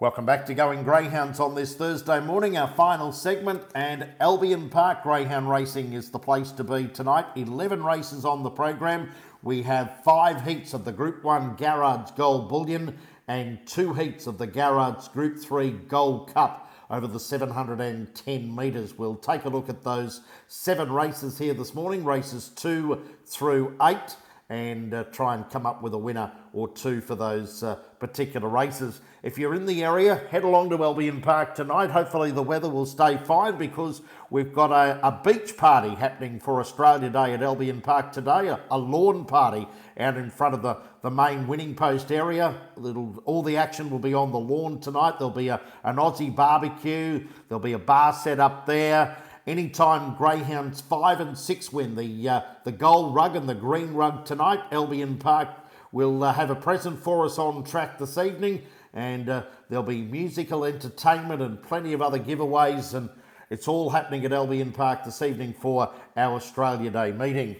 Welcome 0.00 0.26
back 0.26 0.44
to 0.46 0.54
Going 0.54 0.82
Greyhounds 0.82 1.38
on 1.38 1.54
this 1.54 1.76
Thursday 1.76 2.18
morning, 2.18 2.56
our 2.58 2.66
final 2.66 3.12
segment. 3.12 3.62
And 3.76 4.08
Albion 4.18 4.68
Park 4.68 5.04
Greyhound 5.04 5.48
Racing 5.48 5.92
is 5.92 6.10
the 6.10 6.18
place 6.18 6.50
to 6.50 6.64
be 6.64 6.88
tonight. 6.88 7.26
11 7.36 7.80
races 7.80 8.24
on 8.24 8.42
the 8.42 8.50
program. 8.50 9.12
We 9.44 9.62
have 9.62 10.02
five 10.02 10.42
heats 10.42 10.74
of 10.74 10.84
the 10.84 10.90
Group 10.90 11.22
1 11.22 11.54
Garrard's 11.54 12.10
Gold 12.10 12.48
Bullion 12.48 12.98
and 13.28 13.64
two 13.68 13.94
heats 13.94 14.26
of 14.26 14.36
the 14.36 14.48
Garrard's 14.48 15.06
Group 15.06 15.38
3 15.38 15.70
Gold 15.70 16.34
Cup 16.34 16.72
over 16.90 17.06
the 17.06 17.20
710 17.20 18.56
metres. 18.56 18.98
We'll 18.98 19.14
take 19.14 19.44
a 19.44 19.48
look 19.48 19.68
at 19.68 19.84
those 19.84 20.22
seven 20.48 20.90
races 20.90 21.38
here 21.38 21.54
this 21.54 21.72
morning, 21.72 22.04
races 22.04 22.48
two 22.48 23.00
through 23.26 23.76
eight 23.80 24.16
and 24.50 24.92
uh, 24.92 25.04
try 25.04 25.34
and 25.34 25.48
come 25.48 25.64
up 25.64 25.82
with 25.82 25.94
a 25.94 25.98
winner 25.98 26.30
or 26.52 26.68
two 26.68 27.00
for 27.00 27.14
those 27.14 27.62
uh, 27.62 27.76
particular 27.98 28.48
races. 28.48 29.00
If 29.22 29.38
you're 29.38 29.54
in 29.54 29.64
the 29.64 29.82
area, 29.82 30.16
head 30.30 30.44
along 30.44 30.68
to 30.70 30.84
Albion 30.84 31.22
Park 31.22 31.54
tonight. 31.54 31.90
Hopefully, 31.90 32.30
the 32.30 32.42
weather 32.42 32.68
will 32.68 32.84
stay 32.84 33.16
fine 33.16 33.56
because 33.56 34.02
we've 34.28 34.52
got 34.52 34.70
a, 34.70 35.00
a 35.06 35.20
beach 35.24 35.56
party 35.56 35.94
happening 35.94 36.38
for 36.38 36.60
Australia 36.60 37.08
Day 37.08 37.32
at 37.32 37.42
Albion 37.42 37.80
Park 37.80 38.12
today, 38.12 38.48
a, 38.48 38.60
a 38.70 38.76
lawn 38.78 39.24
party 39.24 39.66
out 39.98 40.18
in 40.18 40.30
front 40.30 40.54
of 40.54 40.60
the, 40.60 40.76
the 41.00 41.10
main 41.10 41.46
winning 41.46 41.74
post 41.74 42.12
area. 42.12 42.54
It'll, 42.76 43.22
all 43.24 43.42
the 43.42 43.56
action 43.56 43.88
will 43.88 43.98
be 43.98 44.12
on 44.12 44.30
the 44.30 44.38
lawn 44.38 44.78
tonight. 44.78 45.14
There'll 45.18 45.30
be 45.30 45.48
a, 45.48 45.60
an 45.84 45.96
Aussie 45.96 46.34
barbecue, 46.34 47.26
there'll 47.48 47.60
be 47.60 47.72
a 47.72 47.78
bar 47.78 48.12
set 48.12 48.40
up 48.40 48.66
there. 48.66 49.16
Anytime 49.46 50.16
Greyhounds 50.16 50.80
five 50.80 51.20
and 51.20 51.36
six 51.36 51.70
win 51.70 51.96
the 51.96 52.28
uh, 52.30 52.40
the 52.64 52.72
gold 52.72 53.14
rug 53.14 53.36
and 53.36 53.46
the 53.46 53.54
green 53.54 53.92
rug 53.92 54.24
tonight, 54.24 54.60
Albion 54.72 55.18
Park 55.18 55.50
will 55.92 56.24
uh, 56.24 56.32
have 56.32 56.48
a 56.48 56.54
present 56.54 56.98
for 56.98 57.26
us 57.26 57.38
on 57.38 57.62
track 57.62 57.98
this 57.98 58.16
evening, 58.16 58.62
and 58.94 59.28
uh, 59.28 59.42
there'll 59.68 59.84
be 59.84 60.00
musical 60.00 60.64
entertainment 60.64 61.42
and 61.42 61.62
plenty 61.62 61.92
of 61.92 62.00
other 62.00 62.18
giveaways, 62.18 62.94
and 62.94 63.10
it's 63.50 63.68
all 63.68 63.90
happening 63.90 64.24
at 64.24 64.32
Albion 64.32 64.72
Park 64.72 65.04
this 65.04 65.20
evening 65.20 65.52
for 65.52 65.92
our 66.16 66.36
Australia 66.36 66.90
Day 66.90 67.12
meeting. 67.12 67.56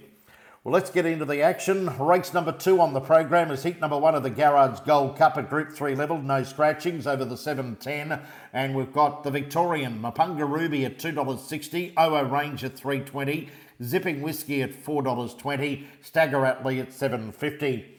Well, 0.65 0.73
let's 0.73 0.89
get 0.89 1.05
into 1.05 1.27
the 1.27 1.43
action. 1.43 1.95
Race 1.99 2.33
number 2.33 2.51
two 2.51 2.81
on 2.81 2.95
the 2.95 3.01
program 3.01 3.51
is 3.51 3.65
heat 3.65 3.83
number 3.83 3.99
one 3.99 4.15
of 4.15 4.23
the 4.23 4.31
Garrard's 4.31 4.81
Gold 4.81 5.19
Cup 5.19 5.37
at 5.37 5.51
Group 5.51 5.75
3 5.75 5.95
level. 5.95 6.17
No 6.17 6.43
scratchings 6.43 7.07
over 7.07 7.23
the 7.27 7.37
710. 7.37 8.19
And 8.55 8.75
we've 8.75 8.91
got 8.91 9.25
the 9.25 9.31
Victorian 9.31 10.01
Mapunga 10.01 10.49
Ruby 10.49 10.87
at 10.87 10.99
$2.60, 10.99 11.93
OO 12.01 12.33
Range 12.33 12.65
at 12.65 12.79
320 12.79 13.51
Zipping 13.83 14.23
Whiskey 14.23 14.63
at 14.63 14.73
$4.20, 14.73 15.85
Stagger 16.01 16.39
Atlee 16.39 16.81
at 16.81 16.95
750 16.95 17.95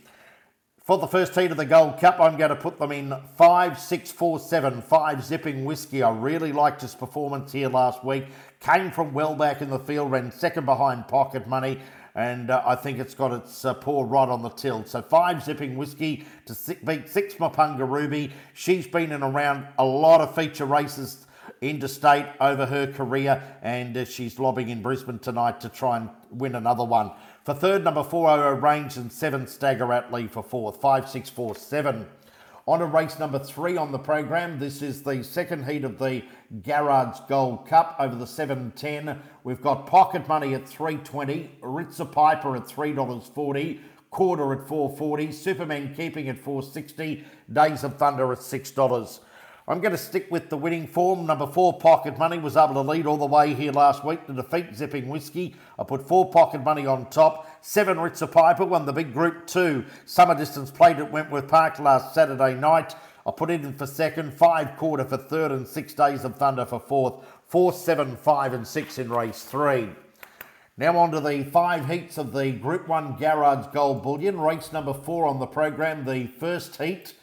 for 0.85 0.99
the 0.99 1.07
first 1.07 1.33
heat 1.33 1.49
of 1.49 1.57
the 1.57 1.65
Gold 1.65 1.99
Cup, 1.99 2.19
I'm 2.19 2.37
going 2.37 2.51
to 2.51 2.55
put 2.55 2.77
them 2.77 2.91
in 2.91 3.11
5, 3.39 3.79
6, 3.79 4.11
4, 4.11 4.39
7, 4.39 4.81
5 4.83 5.25
zipping 5.25 5.65
whiskey. 5.65 6.03
I 6.03 6.11
really 6.11 6.53
liked 6.53 6.81
his 6.81 6.93
performance 6.93 7.51
here 7.53 7.69
last 7.69 8.05
week. 8.05 8.27
Came 8.59 8.91
from 8.91 9.11
well 9.11 9.33
back 9.33 9.63
in 9.63 9.71
the 9.71 9.79
field, 9.79 10.11
ran 10.11 10.31
second 10.31 10.65
behind 10.65 11.07
Pocket 11.07 11.47
Money, 11.47 11.79
and 12.15 12.49
uh, 12.49 12.63
I 12.65 12.75
think 12.75 12.97
it's 12.97 13.13
got 13.13 13.33
its 13.33 13.65
uh, 13.65 13.73
paw 13.73 14.05
right 14.07 14.29
on 14.29 14.41
the 14.41 14.49
till. 14.49 14.85
So 14.85 15.01
five 15.01 15.43
zipping 15.43 15.75
whiskey 15.75 16.25
to 16.45 16.55
six, 16.55 16.81
beat 16.83 17.09
six 17.09 17.35
Mapunga 17.35 17.87
Ruby. 17.87 18.31
She's 18.53 18.87
been 18.87 19.11
in 19.11 19.21
around 19.21 19.67
a 19.77 19.85
lot 19.85 20.21
of 20.21 20.33
feature 20.33 20.65
races 20.65 21.25
interstate 21.61 22.25
over 22.39 22.65
her 22.65 22.87
career, 22.87 23.41
and 23.61 23.95
uh, 23.97 24.05
she's 24.05 24.39
lobbying 24.39 24.69
in 24.69 24.81
Brisbane 24.81 25.19
tonight 25.19 25.59
to 25.61 25.69
try 25.69 25.97
and 25.97 26.09
win 26.31 26.55
another 26.55 26.83
one. 26.83 27.11
For 27.43 27.53
third, 27.53 27.83
number 27.83 28.03
four, 28.03 28.29
OO 28.29 28.55
Range, 28.55 28.97
and 28.97 29.11
seven 29.11 29.47
Stagger 29.47 29.85
Atlee 29.85 30.29
for 30.29 30.43
fourth. 30.43 30.81
Five, 30.81 31.09
six, 31.09 31.29
four, 31.29 31.55
seven. 31.55 32.07
On 32.67 32.79
to 32.79 32.87
race 32.87 33.19
number 33.19 33.37
three 33.37 33.77
on 33.77 33.91
the 33.91 33.99
program. 33.99 34.57
This 34.57 34.81
is 34.81 35.03
the 35.03 35.23
second 35.23 35.69
heat 35.69 35.83
of 35.83 35.99
the 35.99 36.23
Garrard's 36.63 37.19
Gold 37.29 37.67
Cup 37.67 37.95
over 37.99 38.15
the 38.15 38.25
710. 38.25 39.21
We've 39.43 39.61
got 39.61 39.85
pocket 39.85 40.27
money 40.27 40.55
at 40.55 40.67
320, 40.67 41.57
Ritzer 41.61 42.11
Piper 42.11 42.55
at 42.55 42.63
$3.40, 42.63 43.79
quarter 44.09 44.53
at 44.53 44.67
440, 44.67 45.31
Superman 45.31 45.93
keeping 45.95 46.27
at 46.27 46.39
460, 46.39 47.23
Days 47.53 47.83
of 47.83 47.97
Thunder 47.97 48.31
at 48.31 48.39
$6. 48.39 49.19
I'm 49.67 49.79
going 49.79 49.91
to 49.91 49.97
stick 49.97 50.27
with 50.31 50.49
the 50.49 50.57
winning 50.57 50.87
form. 50.87 51.25
Number 51.25 51.45
four, 51.47 51.77
Pocket 51.77 52.17
Money, 52.19 52.37
was 52.37 52.55
able 52.57 52.75
to 52.75 52.81
lead 52.81 53.07
all 53.07 53.17
the 53.17 53.25
way 53.25 53.53
here 53.55 53.71
last 53.71 54.03
week 54.03 54.25
to 54.27 54.33
defeat 54.33 54.75
Zipping 54.75 55.07
Whiskey. 55.07 55.55
I 55.77 55.83
put 55.83 56.07
four 56.07 56.31
Pocket 56.31 56.63
Money 56.63 56.85
on 56.85 57.09
top. 57.09 57.54
Seven, 57.67 57.97
Ritzer 57.97 58.31
Piper, 58.31 58.63
won 58.63 58.85
the 58.85 58.93
big 58.93 59.11
group 59.11 59.47
two. 59.47 59.85
Summer 60.05 60.35
distance 60.35 60.69
played 60.69 60.99
at 60.99 61.11
Wentworth 61.11 61.47
Park 61.47 61.79
last 61.79 62.13
Saturday 62.13 62.53
night. 62.53 62.93
I 63.25 63.31
put 63.31 63.49
it 63.49 63.65
in 63.65 63.73
for 63.73 63.87
second, 63.87 64.35
five 64.35 64.77
quarter 64.77 65.03
for 65.03 65.17
third, 65.17 65.51
and 65.51 65.67
six 65.67 65.95
days 65.95 66.23
of 66.23 66.35
thunder 66.35 66.63
for 66.67 66.79
fourth. 66.79 67.25
Four, 67.47 67.73
seven, 67.73 68.17
five, 68.17 68.53
and 68.53 68.67
six 68.67 68.99
in 68.99 69.09
race 69.09 69.41
three. 69.41 69.89
Now 70.77 70.95
on 70.99 71.09
to 71.13 71.19
the 71.19 71.43
five 71.45 71.89
heats 71.89 72.19
of 72.19 72.33
the 72.33 72.51
Group 72.51 72.87
1 72.87 73.17
Garrard's 73.17 73.65
Gold 73.73 74.03
Bullion. 74.03 74.39
Race 74.39 74.71
number 74.71 74.93
four 74.93 75.25
on 75.25 75.39
the 75.39 75.47
program, 75.47 76.05
the 76.05 76.27
first 76.27 76.79
heat 76.79 77.15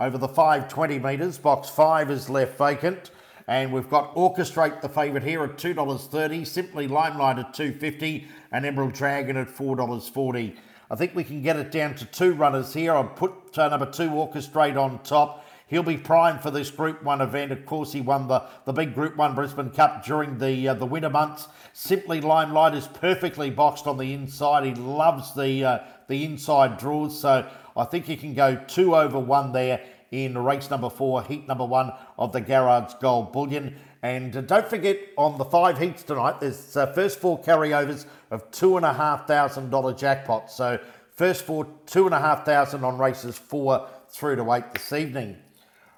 over 0.00 0.16
the 0.16 0.28
520 0.28 0.98
metres. 0.98 1.36
Box 1.36 1.68
5 1.68 2.10
is 2.10 2.30
left 2.30 2.56
vacant. 2.56 3.10
And 3.50 3.72
we've 3.72 3.90
got 3.90 4.14
Orchestrate, 4.14 4.80
the 4.80 4.88
favourite 4.88 5.26
here 5.26 5.42
at 5.42 5.56
$2.30, 5.56 6.46
Simply 6.46 6.86
Limelight 6.86 7.36
at 7.36 7.52
$2.50, 7.52 8.28
and 8.52 8.64
Emerald 8.64 8.92
Dragon 8.92 9.36
at 9.36 9.48
$4.40. 9.48 10.54
I 10.88 10.94
think 10.94 11.16
we 11.16 11.24
can 11.24 11.42
get 11.42 11.56
it 11.56 11.72
down 11.72 11.96
to 11.96 12.04
two 12.04 12.34
runners 12.34 12.72
here. 12.72 12.94
I'll 12.94 13.02
put 13.08 13.58
uh, 13.58 13.68
number 13.68 13.90
two 13.90 14.10
Orchestrate 14.10 14.80
on 14.80 15.02
top. 15.02 15.44
He'll 15.66 15.82
be 15.82 15.96
primed 15.96 16.42
for 16.42 16.52
this 16.52 16.70
Group 16.70 17.02
1 17.02 17.20
event. 17.20 17.50
Of 17.50 17.66
course, 17.66 17.92
he 17.92 18.00
won 18.00 18.28
the, 18.28 18.44
the 18.66 18.72
big 18.72 18.94
Group 18.94 19.16
1 19.16 19.34
Brisbane 19.34 19.70
Cup 19.70 20.04
during 20.04 20.38
the 20.38 20.68
uh, 20.68 20.74
the 20.74 20.86
winter 20.86 21.10
months. 21.10 21.48
Simply 21.72 22.20
Limelight 22.20 22.74
is 22.74 22.86
perfectly 22.86 23.50
boxed 23.50 23.88
on 23.88 23.98
the 23.98 24.14
inside. 24.14 24.64
He 24.64 24.74
loves 24.74 25.34
the 25.34 25.64
uh, 25.64 25.78
the 26.06 26.24
inside 26.24 26.78
draws, 26.78 27.20
so 27.20 27.48
I 27.76 27.84
think 27.84 28.08
you 28.08 28.16
can 28.16 28.34
go 28.34 28.62
two 28.68 28.94
over 28.94 29.18
one 29.18 29.52
there 29.52 29.80
in 30.10 30.36
race 30.36 30.70
number 30.70 30.90
four, 30.90 31.22
heat 31.22 31.46
number 31.46 31.64
one 31.64 31.92
of 32.18 32.32
the 32.32 32.40
Garrard's 32.40 32.94
Gold 32.94 33.32
Bullion. 33.32 33.76
And 34.02 34.36
uh, 34.36 34.40
don't 34.40 34.68
forget 34.68 34.98
on 35.16 35.38
the 35.38 35.44
five 35.44 35.78
heats 35.78 36.02
tonight, 36.02 36.40
there's 36.40 36.76
uh, 36.76 36.86
first 36.92 37.20
four 37.20 37.40
carryovers 37.40 38.06
of 38.30 38.50
two 38.50 38.76
and 38.76 38.84
a 38.84 38.92
half 38.92 39.26
thousand 39.26 39.70
dollar 39.70 39.92
jackpots. 39.92 40.50
So 40.50 40.78
first 41.12 41.44
four, 41.44 41.68
two 41.86 42.06
and 42.06 42.14
a 42.14 42.18
half 42.18 42.44
thousand 42.44 42.84
on 42.84 42.98
races 42.98 43.38
four 43.38 43.88
through 44.08 44.36
to 44.36 44.52
eight 44.52 44.72
this 44.72 44.92
evening. 44.92 45.36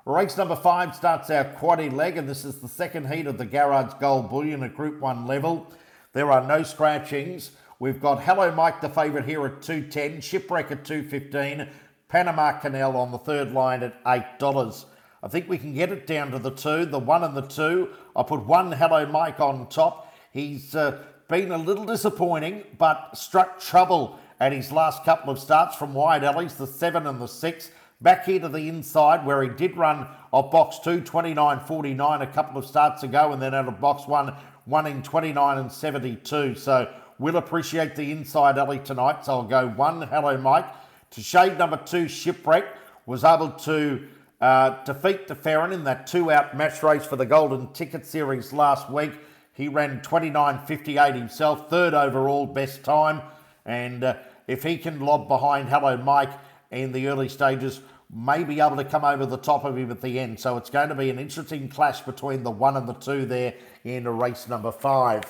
Race 0.04 0.36
number 0.36 0.56
five 0.56 0.96
starts 0.96 1.30
our 1.30 1.44
quaddy 1.44 1.90
leg, 1.92 2.16
and 2.16 2.28
this 2.28 2.44
is 2.44 2.58
the 2.58 2.66
second 2.66 3.06
heat 3.06 3.28
of 3.28 3.38
the 3.38 3.46
Garrard's 3.46 3.94
Gold 3.94 4.30
Bullion 4.30 4.64
at 4.64 4.74
Group 4.74 5.00
1 5.00 5.28
level. 5.28 5.72
There 6.12 6.32
are 6.32 6.44
no 6.44 6.64
scratchings. 6.64 7.52
We've 7.78 8.00
got 8.00 8.22
Hello 8.22 8.52
Mike, 8.52 8.80
the 8.80 8.88
favourite 8.88 9.28
here 9.28 9.46
at 9.46 9.62
210, 9.62 10.20
Shipwreck 10.20 10.72
at 10.72 10.84
215, 10.84 11.68
Panama 12.12 12.52
Canal 12.52 12.94
on 12.94 13.10
the 13.10 13.16
third 13.16 13.52
line 13.52 13.82
at 13.82 14.04
$8. 14.04 14.84
I 15.22 15.28
think 15.28 15.48
we 15.48 15.56
can 15.56 15.72
get 15.72 15.90
it 15.90 16.06
down 16.06 16.30
to 16.32 16.38
the 16.38 16.50
two, 16.50 16.84
the 16.84 16.98
one 16.98 17.24
and 17.24 17.34
the 17.34 17.40
two. 17.40 17.88
I 18.14 18.22
put 18.22 18.44
one 18.44 18.70
Hello 18.70 19.06
Mike 19.06 19.40
on 19.40 19.66
top. 19.70 20.14
He's 20.30 20.74
uh, 20.74 21.02
been 21.28 21.52
a 21.52 21.56
little 21.56 21.86
disappointing, 21.86 22.64
but 22.76 23.16
struck 23.16 23.58
trouble 23.58 24.20
at 24.40 24.52
his 24.52 24.70
last 24.70 25.04
couple 25.04 25.32
of 25.32 25.38
starts 25.38 25.74
from 25.74 25.94
wide 25.94 26.22
alleys, 26.22 26.54
the 26.56 26.66
seven 26.66 27.06
and 27.06 27.18
the 27.18 27.26
six. 27.26 27.70
Back 28.02 28.26
here 28.26 28.40
to 28.40 28.48
the 28.50 28.68
inside 28.68 29.24
where 29.24 29.42
he 29.42 29.48
did 29.48 29.78
run 29.78 30.06
off 30.34 30.52
box 30.52 30.80
two, 30.80 31.00
29.49 31.00 32.20
a 32.20 32.26
couple 32.26 32.58
of 32.58 32.66
starts 32.66 33.04
ago, 33.04 33.32
and 33.32 33.40
then 33.40 33.54
out 33.54 33.68
of 33.68 33.80
box 33.80 34.06
one, 34.06 34.34
one 34.66 34.86
in 34.86 35.02
29 35.02 35.56
and 35.56 35.72
72. 35.72 36.56
So 36.56 36.92
we'll 37.18 37.38
appreciate 37.38 37.96
the 37.96 38.12
inside 38.12 38.58
alley 38.58 38.80
tonight. 38.80 39.24
So 39.24 39.32
I'll 39.32 39.44
go 39.44 39.68
one, 39.68 40.02
hello, 40.08 40.36
Mike. 40.36 40.66
To 41.12 41.20
shade 41.20 41.58
number 41.58 41.76
two, 41.76 42.08
Shipwreck 42.08 42.64
was 43.04 43.22
able 43.22 43.50
to 43.50 44.08
uh, 44.40 44.82
defeat 44.84 45.26
De 45.26 45.34
Ferrin 45.34 45.72
in 45.72 45.84
that 45.84 46.06
two 46.06 46.30
out 46.30 46.56
match 46.56 46.82
race 46.82 47.04
for 47.04 47.16
the 47.16 47.26
Golden 47.26 47.70
Ticket 47.74 48.06
Series 48.06 48.52
last 48.54 48.90
week. 48.90 49.12
He 49.52 49.68
ran 49.68 50.00
29.58 50.00 51.14
himself, 51.14 51.68
third 51.68 51.92
overall, 51.92 52.46
best 52.46 52.82
time. 52.82 53.20
And 53.66 54.02
uh, 54.02 54.16
if 54.48 54.62
he 54.62 54.78
can 54.78 55.00
lob 55.00 55.28
behind 55.28 55.68
Hello 55.68 55.98
Mike 55.98 56.32
in 56.70 56.92
the 56.92 57.08
early 57.08 57.28
stages, 57.28 57.82
may 58.10 58.42
be 58.42 58.60
able 58.60 58.76
to 58.76 58.84
come 58.84 59.04
over 59.04 59.26
the 59.26 59.36
top 59.36 59.64
of 59.64 59.76
him 59.76 59.90
at 59.90 60.00
the 60.00 60.18
end. 60.18 60.40
So 60.40 60.56
it's 60.56 60.70
going 60.70 60.88
to 60.88 60.94
be 60.94 61.10
an 61.10 61.18
interesting 61.18 61.68
clash 61.68 62.00
between 62.00 62.42
the 62.42 62.50
one 62.50 62.78
and 62.78 62.88
the 62.88 62.94
two 62.94 63.26
there 63.26 63.52
in 63.84 64.08
race 64.08 64.48
number 64.48 64.72
five. 64.72 65.24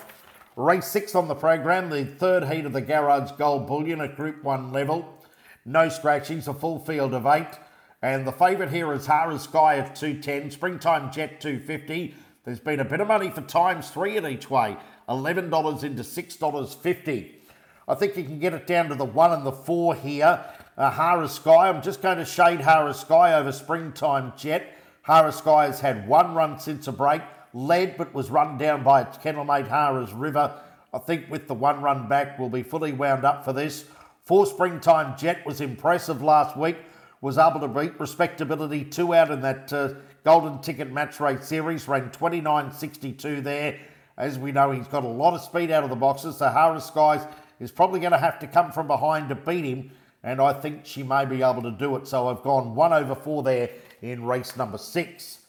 Race 0.55 0.87
six 0.87 1.17
on 1.17 1.27
the 1.27 1.35
program, 1.35 1.91
the 1.91 2.05
third 2.05 2.45
heat 2.45 2.67
of 2.67 2.73
the 2.73 2.81
Garrard's 2.81 3.33
Gold 3.33 3.67
Bullion 3.67 4.01
at 4.01 4.15
Group 4.15 4.45
1 4.45 4.73
level. 4.73 5.19
No 5.65 5.89
scratchings, 5.89 6.49
a 6.49 6.55
full 6.55 6.79
field 6.79 7.15
of 7.15 7.27
eight. 7.27 7.59
And 8.03 8.27
the 8.27 8.33
favourite 8.33 8.73
here 8.73 8.93
is 8.93 9.07
Hara 9.07 9.39
Sky 9.39 9.77
at 9.77 9.95
210, 9.95 10.51
Springtime 10.51 11.13
Jet 11.13 11.41
250. 11.41 12.15
There's 12.45 12.59
been 12.59 12.81
a 12.81 12.85
bit 12.85 13.01
of 13.01 13.07
money 13.07 13.31
for 13.31 13.43
times 13.43 13.91
three 13.91 14.17
at 14.17 14.25
each 14.25 14.51
way, 14.51 14.77
$11 15.09 15.85
into 15.85 16.03
$6.50. 16.03 17.31
I 17.87 17.95
think 17.95 18.17
you 18.17 18.25
can 18.25 18.41
get 18.41 18.55
it 18.55 18.67
down 18.67 18.89
to 18.89 18.97
the 18.97 19.05
one 19.05 19.33
and 19.33 19.47
the 19.47 19.53
four 19.53 19.95
here. 19.95 20.45
Uh, 20.77 20.91
Hara 20.91 21.29
Sky, 21.29 21.69
I'm 21.69 21.83
just 21.83 22.03
going 22.03 22.19
to 22.19 22.25
shade 22.25 22.61
Hara 22.61 22.95
Sky 22.95 23.35
over 23.35 23.53
Springtime 23.53 24.33
Jet. 24.37 24.79
Harris 25.03 25.37
Sky 25.37 25.67
has 25.67 25.81
had 25.81 26.09
one 26.09 26.35
run 26.35 26.59
since 26.59 26.87
a 26.89 26.93
break, 26.93 27.23
led 27.53 27.97
but 27.97 28.15
was 28.15 28.31
run 28.31 28.57
down 28.57 28.83
by 28.83 29.03
its 29.03 29.19
kennelmate 29.19 29.69
Hara's 29.69 30.13
River. 30.13 30.61
I 30.95 30.99
think 30.99 31.31
with 31.31 31.49
the 31.49 31.55
one 31.55 31.83
run 31.83 32.09
back, 32.09 32.39
we'll 32.39 32.49
be 32.49 32.63
fully 32.63 32.93
wound 32.93 33.25
up 33.25 33.45
for 33.45 33.53
this. 33.53 33.85
Four 34.25 34.47
Springtime 34.47 35.19
Jet 35.19 35.45
was 35.45 35.61
impressive 35.61 36.23
last 36.23 36.57
week, 36.57 36.77
was 37.21 37.39
able 37.39 37.59
to 37.59 37.67
beat 37.67 37.99
respectability 37.99 38.85
two 38.85 39.15
out 39.15 39.33
in 39.33 39.41
that 39.41 39.73
uh, 39.73 39.95
Golden 40.23 40.61
Ticket 40.61 40.93
Match 40.93 41.19
Race 41.19 41.45
Series, 41.45 41.89
ran 41.89 42.09
29.62 42.11 43.43
there. 43.43 43.81
As 44.17 44.39
we 44.39 44.53
know, 44.53 44.71
he's 44.71 44.87
got 44.87 45.03
a 45.03 45.09
lot 45.09 45.35
of 45.35 45.41
speed 45.41 45.73
out 45.73 45.83
of 45.83 45.91
the 45.91 45.97
boxes, 45.97 46.37
so 46.37 46.49
Harris 46.49 46.87
Skies 46.87 47.27
is 47.59 47.73
probably 47.73 47.99
going 47.99 48.13
to 48.13 48.19
have 48.19 48.39
to 48.39 48.47
come 48.47 48.71
from 48.71 48.87
behind 48.87 49.29
to 49.31 49.35
beat 49.35 49.65
him, 49.65 49.91
and 50.23 50.41
I 50.41 50.53
think 50.53 50.87
she 50.87 51.03
may 51.03 51.25
be 51.25 51.43
able 51.43 51.63
to 51.63 51.73
do 51.73 51.97
it. 51.97 52.07
So 52.07 52.29
I've 52.29 52.43
gone 52.43 52.77
one 52.77 52.93
over 52.93 53.17
four 53.17 53.43
there 53.43 53.71
in 54.03 54.25
race 54.25 54.57
number 54.57 54.79
six. 54.79 55.41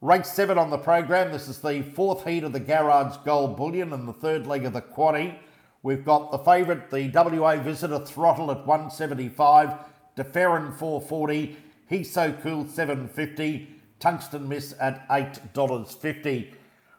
Race 0.00 0.32
seven 0.32 0.56
on 0.56 0.70
the 0.70 0.78
program. 0.78 1.32
This 1.32 1.48
is 1.48 1.58
the 1.58 1.82
fourth 1.82 2.24
heat 2.24 2.44
of 2.44 2.52
the 2.52 2.60
Garrard's 2.60 3.16
Gold 3.18 3.56
Bullion 3.56 3.92
and 3.92 4.06
the 4.06 4.12
third 4.12 4.46
leg 4.46 4.66
of 4.66 4.72
the 4.72 4.82
quaddy. 4.82 5.36
We've 5.84 6.02
got 6.02 6.32
the 6.32 6.38
favourite, 6.38 6.90
the 6.90 7.10
WA 7.10 7.56
Visitor 7.56 7.98
Throttle 7.98 8.50
at 8.50 8.66
175, 8.66 9.74
DeFerrin 10.16 10.74
440, 10.78 11.58
He's 11.86 12.10
So 12.10 12.32
Cool 12.32 12.66
750, 12.66 13.68
Tungsten 14.00 14.48
Miss 14.48 14.74
at 14.80 15.06
$8.50. 15.10 16.52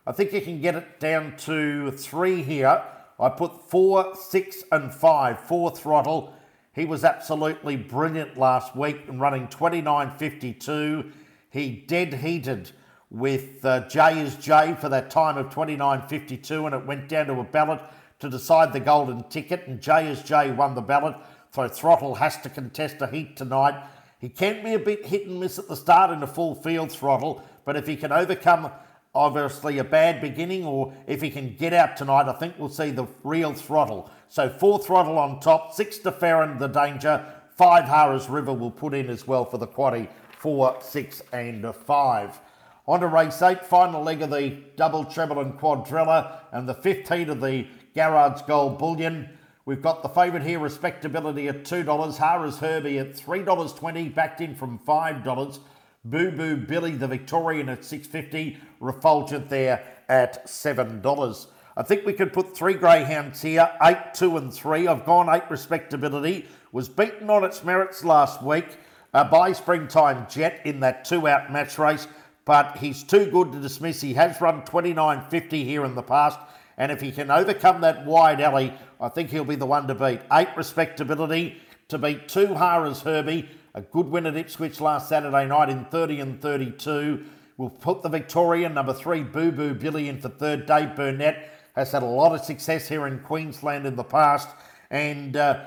I 0.06 0.12
think 0.12 0.34
you 0.34 0.42
can 0.42 0.62
get 0.62 0.76
it 0.76 1.00
down 1.00 1.36
to 1.38 1.90
three 1.94 2.44
here. 2.44 2.84
I 3.20 3.30
put 3.30 3.68
four, 3.72 4.16
six, 4.16 4.64
and 4.72 4.94
five. 4.94 5.40
Four 5.40 5.72
throttle. 5.72 6.36
He 6.76 6.86
was 6.86 7.04
absolutely 7.04 7.78
brilliant 7.78 8.38
last 8.38 8.76
week 8.76 9.08
and 9.08 9.20
running 9.20 9.48
29.52. 9.48 11.12
He 11.50 11.72
dead 11.88 12.14
heated 12.14 12.70
with 13.10 13.66
uh, 13.66 13.88
J 13.88 14.20
is 14.20 14.36
J 14.36 14.76
for 14.80 14.90
that 14.90 15.10
time 15.10 15.38
of 15.38 15.50
29.52, 15.50 16.68
and 16.68 16.76
it 16.76 16.86
went 16.86 17.10
down 17.10 17.26
to 17.28 17.40
a 17.40 17.44
ballot 17.44 17.81
to 18.25 18.38
decide 18.38 18.74
the 18.74 18.80
golden 18.80 19.24
ticket, 19.30 19.68
and 19.68 19.80
J 19.80 20.07
is 20.07 20.24
J 20.24 20.51
won 20.51 20.74
the 20.74 20.81
ballot. 20.81 21.16
So 21.51 21.68
Throttle 21.68 22.16
has 22.16 22.38
to 22.42 22.50
contest 22.50 22.98
a 23.01 23.07
heat 23.07 23.38
tonight. 23.38 23.81
He 24.19 24.30
can 24.30 24.63
be 24.63 24.74
a 24.74 24.80
bit 24.80 25.06
hit 25.06 25.27
and 25.27 25.39
miss 25.39 25.60
at 25.60 25.68
the 25.68 25.75
start 25.75 26.10
in 26.10 26.24
a 26.24 26.27
full 26.27 26.56
field 26.56 26.92
throttle, 26.92 27.44
but 27.66 27.75
if 27.75 27.86
he 27.86 27.95
can 27.95 28.12
overcome 28.12 28.72
obviously 29.13 29.77
a 29.77 29.83
bad 29.83 30.22
beginning, 30.22 30.66
or 30.66 30.94
if 31.06 31.22
he 31.22 31.30
can 31.30 31.56
get 31.56 31.72
out 31.72 31.95
tonight, 31.95 32.27
I 32.27 32.33
think 32.33 32.56
we'll 32.57 32.69
see 32.69 32.89
the 32.89 33.06
real 33.24 33.54
throttle. 33.54 34.10
So 34.28 34.50
four 34.50 34.80
throttle 34.80 35.19
on 35.19 35.39
top, 35.39 35.74
six 35.74 36.00
to 36.00 36.12
Farron, 36.12 36.57
the 36.57 36.68
danger, 36.68 37.25
five 37.56 37.86
Harris 37.86 38.28
River 38.28 38.54
will 38.54 38.71
put 38.71 38.94
in 38.94 39.10
as 39.10 39.28
well 39.28 39.45
for 39.45 39.60
the 39.60 39.68
quaddy, 39.68 40.10
four, 40.39 40.78
six, 40.81 41.21
and 41.31 41.74
five. 41.86 42.39
On 42.88 43.00
to 43.00 43.07
race 43.07 43.42
eight, 43.42 43.66
final 43.66 44.04
leg 44.04 44.21
of 44.21 44.31
the 44.31 44.57
double, 44.75 45.06
treble, 45.06 45.39
and 45.39 45.54
quadrella, 45.54 46.39
and 46.51 46.68
the 46.68 46.74
fifth 46.74 47.12
heat 47.12 47.30
of 47.30 47.39
the 47.39 47.68
Garrard's 47.95 48.42
Gold 48.42 48.77
Bullion. 48.77 49.30
We've 49.65 49.81
got 49.81 50.03
the 50.03 50.09
favourite 50.09 50.45
here, 50.45 50.59
Respectability 50.59 51.47
at 51.47 51.63
$2, 51.63 52.18
Harris 52.18 52.59
Herbie 52.59 53.00
at 53.00 53.13
$3.20, 53.13 54.13
backed 54.13 54.42
in 54.42 54.53
from 54.53 54.80
$5. 54.80 55.59
Boo 56.03 56.31
Boo 56.31 56.57
Billy, 56.57 56.92
the 56.92 57.07
Victorian 57.07 57.69
at 57.69 57.83
650, 57.83 58.57
Refulgent 58.80 59.50
there 59.50 59.83
at 60.07 60.45
$7. 60.45 61.47
I 61.77 61.83
think 61.83 62.06
we 62.06 62.13
could 62.13 62.31
put 62.31 62.56
three 62.56 62.75
greyhounds 62.75 63.42
here, 63.42 63.69
eight, 63.81 64.13
two, 64.13 64.38
and 64.38 64.53
three. 64.53 64.88
I've 64.88 65.06
gone 65.06 65.30
eight 65.30 65.50
respectability. 65.50 66.45
Was 66.71 66.88
beaten 66.88 67.30
on 67.30 67.44
its 67.44 67.63
merits 67.63 68.03
last 68.03 68.44
week 68.44 68.77
uh, 69.13 69.24
by 69.24 69.51
Springtime 69.53 70.27
Jet 70.30 70.62
in 70.65 70.80
that 70.81 71.06
two-out 71.06 71.51
match 71.51 71.80
race, 71.80 72.07
but 72.44 72.77
he's 72.77 73.01
too 73.01 73.31
good 73.31 73.51
to 73.53 73.59
dismiss. 73.59 74.00
He 74.00 74.13
has 74.13 74.39
run 74.42 74.62
29.50 74.62 75.63
here 75.63 75.86
in 75.86 75.95
the 75.95 76.03
past, 76.03 76.39
and 76.77 76.92
if 76.92 77.01
he 77.01 77.12
can 77.12 77.31
overcome 77.31 77.81
that 77.81 78.06
wide 78.06 78.42
alley, 78.42 78.74
I 79.00 79.10
think 79.10 79.30
he'll 79.30 79.45
be 79.45 79.56
the 79.56 79.66
one 79.66 79.88
to 79.88 79.95
beat. 79.95 80.22
Eight 80.31 80.50
respectability 80.57 81.62
to 81.88 81.98
beat 81.98 82.27
two 82.27 82.48
Haras 82.48 83.01
Herbie, 83.01 83.50
a 83.74 83.81
good 83.81 84.07
win 84.07 84.25
at 84.25 84.36
Ipswich 84.36 84.81
last 84.81 85.10
Saturday 85.10 85.45
night 85.45 85.69
in 85.69 85.86
30 85.86 86.19
and 86.19 86.42
32. 86.42 87.25
We'll 87.57 87.69
put 87.69 88.01
the 88.01 88.10
Victorian 88.10 88.74
number 88.74 88.94
three 88.94 89.24
Boo 89.24 89.51
Boo 89.51 89.74
Billy 89.74 90.10
in 90.10 90.19
for 90.19 90.30
third. 90.30 90.66
Dave 90.66 90.95
Burnett 90.95 91.51
has 91.75 91.92
had 91.92 92.04
a 92.04 92.07
lot 92.07 92.33
of 92.33 92.44
success 92.44 92.88
here 92.88 93.07
in 93.07 93.19
Queensland 93.19 93.86
in 93.86 93.95
the 93.95 94.04
past, 94.04 94.50
and 94.89 95.38
uh, 95.38 95.66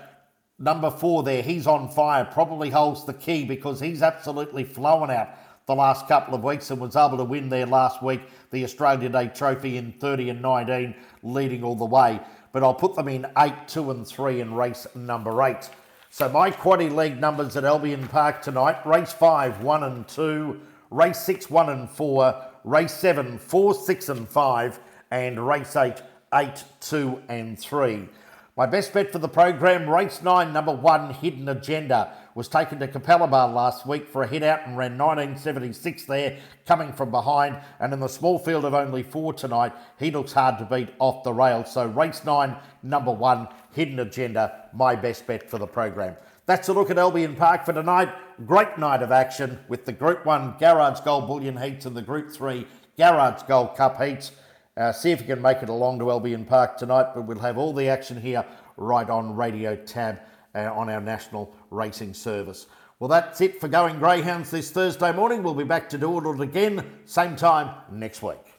number 0.59 0.91
four 0.91 1.23
there, 1.23 1.43
he's 1.43 1.67
on 1.67 1.89
fire. 1.89 2.27
Probably 2.27 2.69
holds 2.69 3.07
the 3.07 3.15
key 3.15 3.45
because 3.45 3.81
he's 3.81 4.03
absolutely 4.03 4.65
flowing 4.65 5.11
out 5.11 5.29
the 5.69 5.75
last 5.75 6.09
couple 6.09 6.35
of 6.35 6.43
weeks 6.43 6.71
and 6.71 6.81
was 6.81 6.97
able 6.97 7.19
to 7.19 7.25
win 7.25 7.51
there 7.51 7.67
last 7.67 8.03
week 8.03 8.23
the 8.51 8.65
Australia 8.65 9.11
Day 9.11 9.29
Trophy 9.29 9.77
in 9.77 9.93
30 9.93 10.31
and 10.31 10.41
19, 10.41 10.95
leading 11.23 11.63
all 11.63 11.77
the 11.77 11.85
way. 11.85 12.19
But 12.53 12.63
I'll 12.63 12.75
put 12.75 12.95
them 12.95 13.07
in 13.07 13.27
8, 13.37 13.69
2 13.69 13.91
and 13.91 14.07
3 14.07 14.41
in 14.41 14.55
race 14.55 14.87
number 14.95 15.43
8. 15.43 15.69
So 16.09 16.27
my 16.31 16.51
quaddy 16.51 16.91
league 16.91 17.21
numbers 17.21 17.55
at 17.55 17.67
Albion 17.67 18.09
Park 18.09 18.41
tonight, 18.41 18.85
race 18.87 19.13
5, 19.13 19.63
1 19.63 19.83
and 19.83 20.09
2, 20.09 20.59
race 20.91 21.19
6, 21.21 21.51
1 21.51 21.69
and 21.69 21.91
4, 21.91 22.45
race 22.65 22.95
7, 22.95 23.39
4, 23.39 23.75
6 23.75 24.09
and 24.09 24.27
5, 24.27 24.81
and 25.11 25.47
race 25.47 25.77
8, 25.77 25.97
8, 26.33 26.65
2 26.81 27.23
and 27.29 27.59
3. 27.59 28.09
My 28.59 28.67
best 28.67 28.93
bet 28.93 29.13
for 29.13 29.21
the 29.21 29.29
program, 29.29 29.89
race 29.89 30.21
9, 30.21 30.53
number 30.53 30.75
1, 30.75 31.15
Hidden 31.15 31.49
Agenda 31.49 32.13
was 32.35 32.49
taken 32.49 32.81
to 32.81 32.89
Capalaba 32.89 33.55
last 33.55 33.87
week 33.87 34.09
for 34.09 34.25
a 34.25 34.27
hit 34.27 34.43
out 34.43 34.67
and 34.67 34.77
ran 34.77 34.99
1976 34.99 36.07
there, 36.07 36.41
coming 36.67 36.93
from 36.93 37.13
behind. 37.13 37.61
And 37.79 37.93
in 37.93 38.01
the 38.01 38.09
small 38.09 38.37
field 38.37 38.65
of 38.65 38.75
only 38.75 39.05
four 39.05 39.33
tonight, 39.33 39.75
he 39.97 40.11
looks 40.11 40.33
hard 40.33 40.59
to 40.59 40.65
beat 40.65 40.89
off 40.99 41.23
the 41.23 41.33
rails. 41.33 41.73
So 41.73 41.87
race 41.87 42.25
nine, 42.25 42.57
number 42.83 43.13
one, 43.13 43.47
Hidden 43.75 44.01
Agenda, 44.01 44.65
my 44.75 44.97
best 44.97 45.25
bet 45.29 45.49
for 45.49 45.59
the 45.59 45.69
program. 45.69 46.17
That's 46.47 46.67
a 46.67 46.73
look 46.73 46.91
at 46.91 46.99
Albion 46.99 47.37
Park 47.37 47.65
for 47.65 47.73
tonight. 47.73 48.13
Great 48.45 48.77
night 48.77 49.05
of 49.05 49.13
action 49.13 49.61
with 49.69 49.85
the 49.85 49.93
Group 49.93 50.27
1 50.27 50.57
Garrard's 50.59 51.01
Gold 51.01 51.29
Bullion 51.29 51.59
Heats 51.59 51.87
and 51.87 51.97
the 51.97 52.03
Group 52.03 52.33
3 52.33 52.67
Garrard's 52.97 53.45
Gold 53.45 53.77
Cup 53.77 54.03
Heats. 54.03 54.33
Uh, 54.79 54.93
see 54.93 55.11
if 55.11 55.21
you 55.21 55.27
can 55.27 55.43
make 55.43 55.61
it 55.61 55.69
along 55.69 55.99
to 55.99 56.09
Albion 56.09 56.45
Park 56.45 56.77
tonight, 56.77 57.09
but 57.13 57.23
we'll 57.23 57.41
have 57.41 57.59
all 57.59 57.73
the 57.73 57.89
action 57.89 58.21
here 58.21 58.45
right 58.77 59.11
on 59.11 59.35
Radio 59.35 59.75
Tab 59.75 60.21
uh, 60.55 60.73
on 60.73 60.89
our 60.89 61.01
national 61.01 61.53
racing 61.71 62.15
service. 62.15 62.69
Well, 63.01 63.09
that's 63.09 63.41
it 63.41 63.61
for 63.61 63.67
Going 63.67 63.99
Greyhounds 63.99 64.53
this 64.53 64.71
Thursday 64.71 65.13
morning. 65.13 65.43
We'll 65.43 65.55
be 65.55 65.65
back 65.65 65.89
to 65.89 65.99
do 65.99 66.19
it 66.19 66.41
again, 66.41 66.85
same 67.07 67.35
time 67.35 67.75
next 67.91 68.23
week. 68.23 68.58